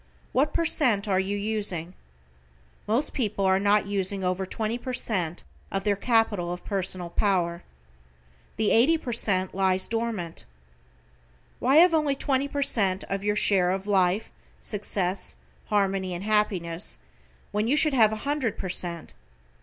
[0.31, 1.93] What per cent are you using?
[2.87, 7.61] Most people are not using over 20 per cent of their capital of personal power.
[8.57, 10.45] The 80 per cent lies dormant.
[11.59, 15.35] Why have only 20 per cent of your share of Life, Success,
[15.67, 16.97] Harmony and Happiness,
[17.51, 19.13] when you should have 100 per cent.